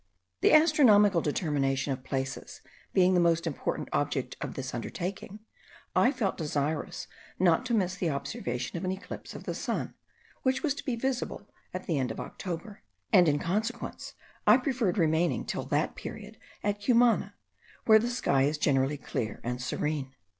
The 0.39 0.51
astronomical 0.51 1.21
determination 1.21 1.93
of 1.93 2.03
places 2.03 2.61
being 2.91 3.13
the 3.13 3.19
most 3.19 3.45
important 3.45 3.87
object 3.93 4.35
of 4.41 4.55
this 4.55 4.73
undertaking, 4.73 5.41
I 5.95 6.11
felt 6.11 6.37
desirous 6.37 7.05
not 7.37 7.67
to 7.67 7.75
miss 7.75 7.93
the 7.97 8.09
observation 8.09 8.77
of 8.79 8.83
an 8.83 8.91
eclipse 8.91 9.35
of 9.35 9.43
the 9.43 9.53
sun, 9.53 9.93
which 10.41 10.63
was 10.63 10.73
to 10.73 10.83
be 10.83 10.95
visible 10.95 11.47
at 11.71 11.85
the 11.85 11.99
end 11.99 12.09
of 12.09 12.19
October: 12.19 12.81
and 13.13 13.27
in 13.29 13.37
consequence 13.37 14.15
I 14.47 14.57
preferred 14.57 14.97
remaining 14.97 15.45
till 15.45 15.65
that 15.65 15.93
period 15.95 16.39
at 16.63 16.81
Cumana, 16.83 17.35
where 17.85 17.99
the 17.99 18.09
sky 18.09 18.41
is 18.45 18.57
generally 18.57 18.97
clear 18.97 19.39
and 19.43 19.61
serene. 19.61 20.15